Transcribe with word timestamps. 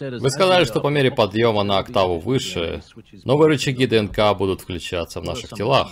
Вы 0.00 0.30
сказали, 0.30 0.64
что 0.64 0.80
по 0.80 0.88
мере 0.88 1.10
подъема 1.10 1.62
на 1.62 1.78
октаву 1.78 2.18
выше, 2.18 2.82
новые 3.24 3.48
рычаги 3.48 3.86
ДНК 3.86 4.36
будут 4.36 4.62
включаться 4.62 5.20
в 5.20 5.24
наших 5.24 5.50
телах. 5.50 5.90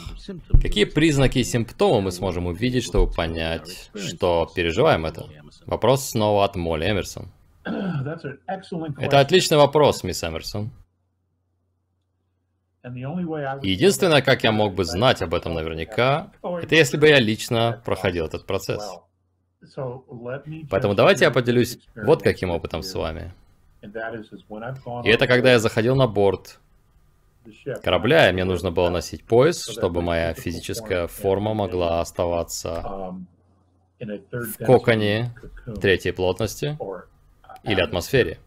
Какие 0.63 0.85
признаки 0.85 1.39
и 1.39 1.45
симптомы 1.45 2.03
мы 2.03 2.13
сможем 2.13 2.47
увидеть, 2.47 2.85
чтобы 2.85 3.13
понять, 3.13 3.91
что 3.95 4.51
переживаем 4.55 5.07
это? 5.07 5.27
Вопрос 5.67 6.11
снова 6.11 6.45
от 6.45 6.57
Молли 6.57 6.91
Эмерсон. 6.91 7.29
Это 7.65 9.21
отличный 9.21 9.59
вопрос, 9.59 10.03
мисс 10.03 10.25
Эмерсон. 10.25 10.71
Единственное, 13.63 14.23
как 14.23 14.45
я 14.45 14.53
мог 14.53 14.75
бы 14.75 14.85
знать 14.85 15.21
об 15.21 15.35
этом 15.35 15.55
наверняка, 15.55 16.31
это 16.43 16.75
если 16.75 16.97
бы 16.97 17.09
я 17.09 17.19
лично 17.19 17.83
проходил 17.85 18.27
этот 18.27 18.47
процесс. 18.47 18.83
Поэтому 20.71 20.95
давайте 20.95 21.25
я 21.25 21.31
поделюсь 21.31 21.79
вот 21.95 22.23
каким 22.23 22.51
опытом 22.51 22.83
с 22.83 22.95
вами. 22.95 23.35
И 23.83 25.09
это 25.09 25.27
когда 25.27 25.53
я 25.53 25.59
заходил 25.59 25.97
на 25.97 26.07
борт 26.07 26.59
корабля, 27.83 28.29
и 28.29 28.33
мне 28.33 28.45
нужно 28.45 28.71
было 28.71 28.91
носить 28.91 29.25
пояс, 29.25 29.67
чтобы 29.67 30.03
моя 30.03 30.35
физическая 30.35 31.07
форма 31.07 31.55
могла 31.55 32.01
оставаться 32.01 33.15
в 33.99 34.57
коконе 34.59 35.35
третьей 35.81 36.13
плотности 36.13 36.79
или 37.65 37.81
атмосфере. 37.81 38.39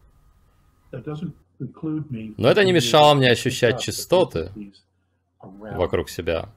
Но 0.90 2.48
это 2.48 2.64
не 2.64 2.72
мешало 2.72 3.14
мне 3.14 3.30
ощущать 3.30 3.80
частоты 3.80 4.50
вокруг 5.40 6.10
себя. 6.10 6.48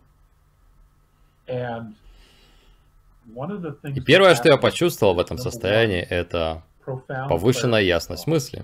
И 3.84 4.02
первое, 4.02 4.36
что 4.36 4.50
я 4.50 4.58
почувствовал 4.58 5.16
в 5.16 5.20
этом 5.20 5.38
состоянии, 5.38 6.02
это 6.02 6.64
повышенная 7.30 7.82
ясность 7.82 8.28
мысли. 8.28 8.64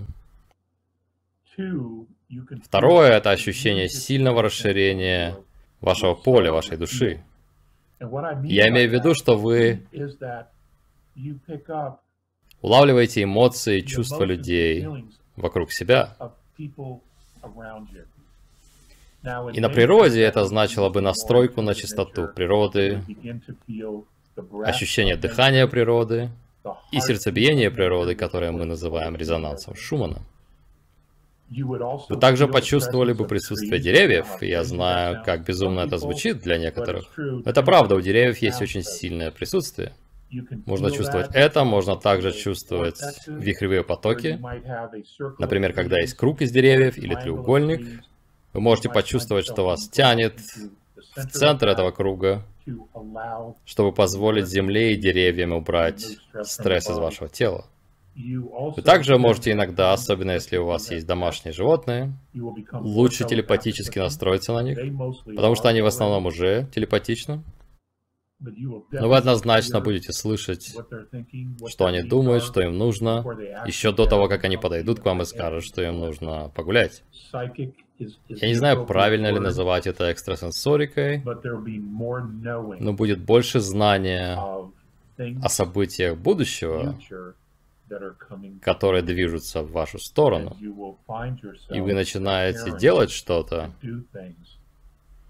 Второе– 2.64 3.10
это 3.12 3.30
ощущение 3.30 3.88
сильного 3.88 4.42
расширения 4.42 5.36
вашего 5.80 6.14
поля, 6.14 6.52
вашей 6.52 6.76
души. 6.76 7.22
Я 8.00 8.68
имею 8.68 8.90
в 8.90 8.92
виду, 8.92 9.14
что 9.14 9.36
вы 9.36 9.82
улавливаете 12.62 13.24
эмоции, 13.24 13.80
чувства 13.80 14.24
людей 14.24 14.86
вокруг 15.36 15.72
себя. 15.72 16.16
И 19.52 19.60
на 19.60 19.68
природе 19.68 20.22
это 20.22 20.44
значило 20.46 20.88
бы 20.88 21.00
настройку 21.00 21.62
на 21.62 21.74
чистоту 21.74 22.28
природы, 22.28 23.02
ощущение 24.64 25.16
дыхания 25.16 25.66
природы 25.66 26.30
и 26.90 27.00
сердцебиение 27.00 27.70
природы, 27.70 28.14
которое 28.14 28.52
мы 28.52 28.64
называем 28.64 29.16
резонансом 29.16 29.74
Шумана. 29.74 30.22
Вы 31.50 32.16
также 32.18 32.48
почувствовали 32.48 33.12
бы 33.12 33.26
присутствие 33.26 33.78
деревьев, 33.78 34.40
я 34.40 34.64
знаю, 34.64 35.22
как 35.24 35.44
безумно 35.44 35.80
это 35.80 35.98
звучит 35.98 36.40
для 36.40 36.56
некоторых. 36.56 37.04
Это 37.44 37.62
правда, 37.62 37.94
у 37.94 38.00
деревьев 38.00 38.38
есть 38.38 38.62
очень 38.62 38.82
сильное 38.82 39.30
присутствие. 39.30 39.92
Можно 40.64 40.90
чувствовать 40.90 41.28
это, 41.34 41.64
можно 41.64 41.96
также 41.96 42.32
чувствовать 42.32 42.98
вихревые 43.26 43.84
потоки. 43.84 44.40
Например, 45.38 45.74
когда 45.74 45.98
есть 45.98 46.14
круг 46.14 46.40
из 46.40 46.50
деревьев 46.50 46.96
или 46.96 47.14
треугольник, 47.14 48.02
вы 48.54 48.60
можете 48.60 48.88
почувствовать, 48.88 49.44
что 49.44 49.64
вас 49.66 49.88
тянет 49.88 50.40
в 51.16 51.26
центр 51.26 51.68
этого 51.68 51.90
круга, 51.90 52.46
чтобы 53.64 53.92
позволить 53.92 54.46
земле 54.46 54.94
и 54.94 54.96
деревьям 54.96 55.52
убрать 55.52 56.04
стресс 56.42 56.88
из 56.88 56.98
вашего 56.98 57.28
тела. 57.28 57.66
Вы 58.14 58.82
также 58.82 59.16
можете 59.16 59.52
иногда, 59.52 59.92
особенно 59.92 60.32
если 60.32 60.58
у 60.58 60.66
вас 60.66 60.90
есть 60.90 61.06
домашние 61.06 61.52
животные, 61.52 62.12
лучше 62.72 63.24
телепатически 63.24 63.98
настроиться 63.98 64.52
на 64.52 64.62
них, 64.62 64.78
потому 65.24 65.54
что 65.54 65.68
они 65.68 65.80
в 65.80 65.86
основном 65.86 66.26
уже 66.26 66.68
телепатичны. 66.74 67.42
Но 68.90 69.08
вы 69.08 69.16
однозначно 69.16 69.80
будете 69.80 70.12
слышать, 70.12 70.74
что 71.68 71.86
они 71.86 72.02
думают, 72.02 72.42
что 72.42 72.60
им 72.60 72.76
нужно, 72.76 73.24
еще 73.66 73.92
до 73.92 74.06
того, 74.06 74.28
как 74.28 74.44
они 74.44 74.56
подойдут 74.56 75.00
к 75.00 75.04
вам 75.04 75.22
и 75.22 75.24
скажут, 75.24 75.64
что 75.64 75.82
им 75.82 76.00
нужно 76.00 76.50
погулять. 76.54 77.02
Я 78.28 78.48
не 78.48 78.54
знаю, 78.54 78.84
правильно 78.84 79.28
ли 79.28 79.38
называть 79.38 79.86
это 79.86 80.10
экстрасенсорикой, 80.10 81.22
но 82.80 82.92
будет 82.92 83.20
больше 83.20 83.60
знания 83.60 84.36
о 84.36 85.48
событиях 85.48 86.18
будущего, 86.18 86.98
которые 88.60 89.02
движутся 89.02 89.62
в 89.62 89.70
вашу 89.70 89.98
сторону, 89.98 90.56
и 91.70 91.80
вы 91.80 91.92
начинаете 91.92 92.76
делать 92.76 93.10
что-то 93.10 93.70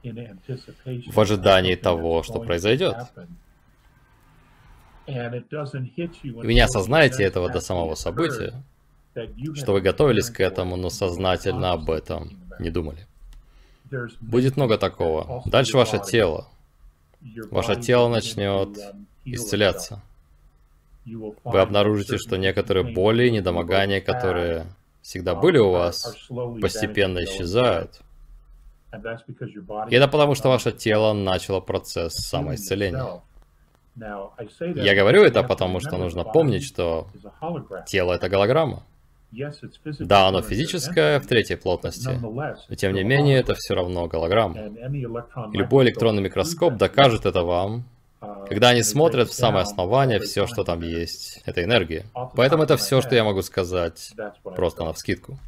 в 0.03 1.21
ожидании 1.21 1.75
того, 1.75 2.23
что 2.23 2.41
произойдет. 2.41 2.97
Вы 5.07 6.55
не 6.55 6.61
осознаете 6.61 7.25
этого 7.25 7.51
до 7.51 7.61
самого 7.61 7.95
события, 7.95 8.63
что 9.55 9.73
вы 9.73 9.81
готовились 9.81 10.31
к 10.31 10.41
этому, 10.41 10.77
но 10.77 10.91
сознательно 10.91 11.73
об 11.73 11.91
этом 11.91 12.39
не 12.59 12.71
думали. 12.71 13.07
Будет 14.21 14.57
много 14.57 14.79
такого. 14.79 15.43
Дальше 15.47 15.77
ваше 15.77 15.99
тело. 15.99 16.49
Ваше 17.51 17.77
тело 17.77 18.09
начнет 18.09 18.79
исцеляться. 19.25 20.01
Вы 21.05 21.61
обнаружите, 21.61 22.17
что 22.17 22.37
некоторые 22.37 22.95
боли 22.95 23.27
и 23.27 23.31
недомогания, 23.31 24.01
которые 24.01 24.67
всегда 25.03 25.34
были 25.34 25.59
у 25.59 25.71
вас, 25.71 26.17
постепенно 26.61 27.23
исчезают. 27.25 28.01
И 29.88 29.94
это 29.94 30.08
потому, 30.08 30.34
что 30.34 30.48
ваше 30.48 30.72
тело 30.72 31.12
начало 31.12 31.60
процесс 31.60 32.12
самоисцеления. 32.14 33.20
Я 33.97 34.94
говорю 34.94 35.22
это 35.25 35.42
потому, 35.42 35.80
что 35.80 35.97
нужно 35.98 36.25
помнить, 36.25 36.64
что 36.64 37.06
тело— 37.86 38.12
это 38.14 38.28
голограмма. 38.28 38.82
Да, 39.98 40.28
оно 40.28 40.42
физическое 40.42 41.19
в 41.20 41.26
третьей 41.26 41.56
плотности, 41.56 42.19
но 42.20 42.75
тем 42.76 42.92
не 42.92 43.03
менее 43.03 43.38
это 43.38 43.54
все 43.54 43.75
равно 43.75 44.06
голограмма. 44.06 44.58
И 45.53 45.56
любой 45.56 45.84
электронный 45.84 46.22
микроскоп 46.22 46.76
докажет 46.76 47.24
это 47.24 47.42
вам, 47.42 47.84
когда 48.48 48.69
они 48.69 48.82
смотрят 48.82 49.30
в 49.30 49.34
самое 49.34 49.62
основание, 49.62 50.20
все, 50.20 50.47
что 50.47 50.64
там 50.64 50.80
есть, 50.82 51.41
это 51.47 51.64
энергия. 51.64 52.04
Поэтому 52.36 52.62
это 52.62 52.76
все, 52.76 53.00
что 53.00 53.14
я 53.14 53.24
могу 53.24 53.42
сказать, 53.42 54.12
просто 54.44 54.84
на 54.84 54.92
вскидку. 54.92 55.38